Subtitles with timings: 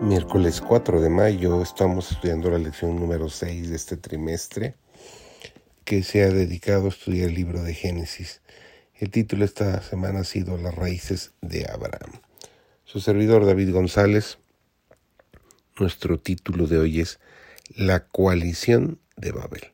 [0.00, 4.74] Miércoles 4 de mayo estamos estudiando la lección número 6 de este trimestre
[5.84, 8.42] que se ha dedicado a estudiar el libro de Génesis.
[8.96, 12.20] El título esta semana ha sido Las raíces de Abraham.
[12.84, 14.38] Su servidor David González,
[15.78, 17.20] nuestro título de hoy es
[17.76, 19.72] La coalición de Babel.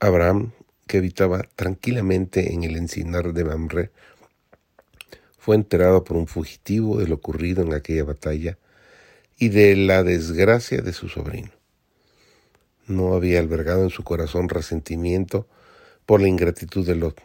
[0.00, 0.50] Abraham,
[0.88, 3.90] que habitaba tranquilamente en el encinar de Mamre,
[5.48, 8.58] fue enterado por un fugitivo de lo ocurrido en aquella batalla
[9.38, 11.48] y de la desgracia de su sobrino.
[12.86, 15.48] No había albergado en su corazón resentimiento
[16.04, 17.22] por la ingratitud de Lot.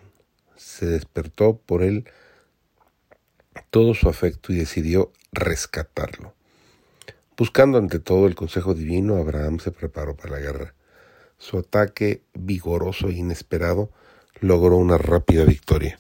[0.56, 2.06] Se despertó por él
[3.72, 6.34] todo su afecto y decidió rescatarlo.
[7.36, 10.76] Buscando ante todo el consejo divino, Abraham se preparó para la guerra.
[11.38, 13.92] Su ataque vigoroso e inesperado
[14.40, 15.98] logró una rápida victoria.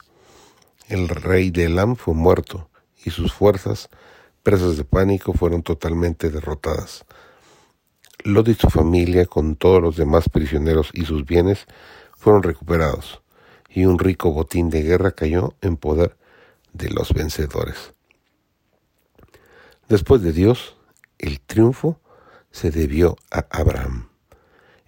[0.94, 2.69] El rey de Elam fue muerto
[3.03, 3.89] y sus fuerzas,
[4.44, 7.03] presas de pánico, fueron totalmente derrotadas.
[8.23, 11.66] Lot y su familia, con todos los demás prisioneros y sus bienes,
[12.16, 13.23] fueron recuperados,
[13.69, 16.16] y un rico botín de guerra cayó en poder
[16.73, 17.95] de los vencedores.
[19.89, 20.77] Después de Dios,
[21.17, 21.99] el triunfo
[22.52, 24.09] se debió a Abraham.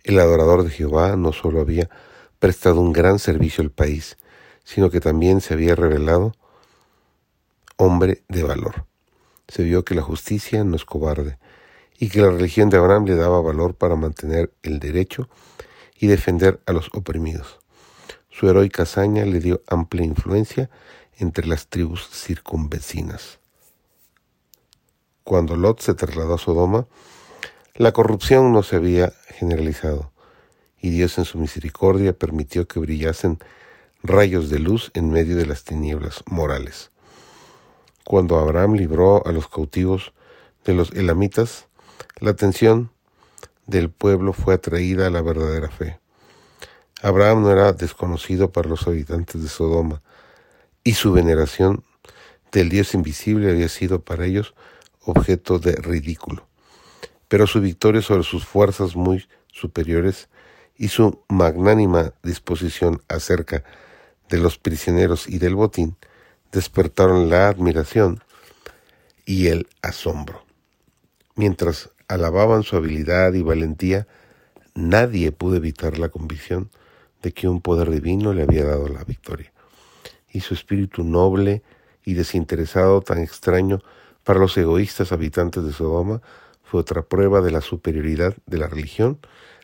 [0.04, 1.90] El adorador de Jehová no solo había
[2.38, 4.18] prestado un gran servicio al país,
[4.66, 6.34] sino que también se había revelado
[7.78, 8.86] hombre de valor.
[9.48, 11.38] Se vio que la justicia no es cobarde
[11.98, 15.30] y que la religión de Abraham le daba valor para mantener el derecho
[15.98, 17.60] y defender a los oprimidos.
[18.30, 20.70] Su heroica hazaña le dio amplia influencia
[21.18, 23.40] entre las tribus circunvecinas.
[25.24, 26.88] Cuando Lot se trasladó a Sodoma,
[27.76, 30.12] la corrupción no se había generalizado,
[30.80, 33.40] y Dios en su misericordia permitió que brillasen
[34.06, 36.92] rayos de luz en medio de las tinieblas morales.
[38.04, 40.14] Cuando Abraham libró a los cautivos
[40.64, 41.68] de los elamitas,
[42.20, 42.92] la atención
[43.66, 46.00] del pueblo fue atraída a la verdadera fe.
[47.02, 50.02] Abraham no era desconocido para los habitantes de Sodoma,
[50.84, 51.84] y su veneración
[52.52, 54.54] del Dios invisible había sido para ellos
[55.02, 56.48] objeto de ridículo.
[57.28, 60.30] Pero su victoria sobre sus fuerzas muy superiores
[60.78, 63.64] y su magnánima disposición acerca
[64.30, 65.96] de los prisioneros y del botín
[66.52, 68.24] despertaron la admiración
[69.26, 70.46] y el asombro.
[71.36, 74.08] Mientras alababan su habilidad y valentía,
[74.74, 76.70] nadie pudo evitar la convicción
[77.22, 79.52] de que un poder divino le había dado la victoria.
[80.30, 81.64] Y su espíritu noble
[82.04, 83.82] y desinteresado tan extraño
[84.24, 86.22] para los egoístas habitantes de Sodoma
[86.64, 89.20] fue otra prueba de la superioridad de la religión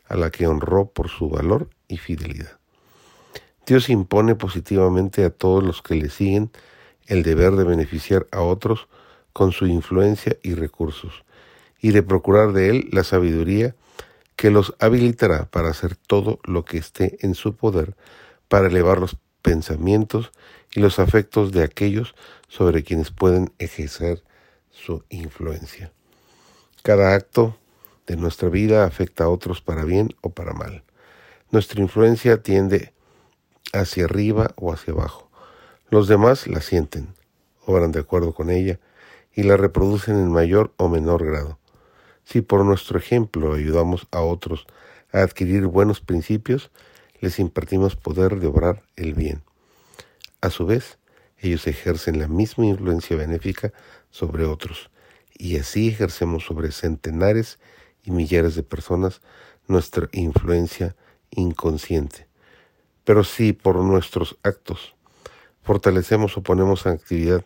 [0.08, 2.61] a la que honró por su valor y fidelidad.
[3.72, 6.52] Dios impone positivamente a todos los que le siguen
[7.08, 8.90] el deber de beneficiar a otros
[9.32, 11.24] con su influencia y recursos,
[11.80, 13.74] y de procurar de él la sabiduría
[14.36, 17.96] que los habilitará para hacer todo lo que esté en su poder
[18.50, 20.34] para elevar los pensamientos
[20.76, 22.14] y los afectos de aquellos
[22.50, 24.22] sobre quienes pueden ejercer
[24.70, 25.94] su influencia.
[26.84, 27.56] Cada acto
[28.06, 30.84] de nuestra vida afecta a otros para bien o para mal.
[31.52, 32.92] Nuestra influencia tiende
[33.74, 35.30] hacia arriba o hacia abajo.
[35.90, 37.14] Los demás la sienten,
[37.66, 38.80] obran de acuerdo con ella
[39.34, 41.60] y la reproducen en mayor o menor grado.
[42.24, 44.66] Si por nuestro ejemplo ayudamos a otros
[45.12, 46.72] a adquirir buenos principios,
[47.20, 49.44] les impartimos poder de obrar el bien.
[50.42, 50.98] A su vez,
[51.38, 53.74] ellos ejercen la misma influencia benéfica
[54.10, 54.90] sobre otros,
[55.38, 57.60] y así ejercemos sobre centenares
[58.04, 59.22] y millares de personas
[59.68, 60.96] nuestra influencia
[61.32, 62.31] inconsciente.
[63.12, 64.96] Pero si por nuestros actos
[65.64, 67.44] fortalecemos o ponemos en actividad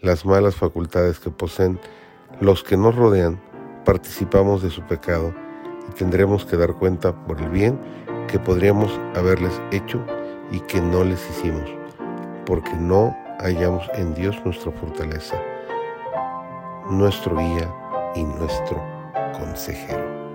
[0.00, 1.78] las malas facultades que poseen
[2.40, 3.40] los que nos rodean,
[3.84, 5.32] participamos de su pecado
[5.88, 7.78] y tendremos que dar cuenta por el bien
[8.26, 10.04] que podríamos haberles hecho
[10.50, 11.70] y que no les hicimos,
[12.44, 15.40] porque no hallamos en Dios nuestra fortaleza,
[16.90, 17.72] nuestro guía
[18.16, 18.82] y nuestro
[19.38, 20.25] consejero.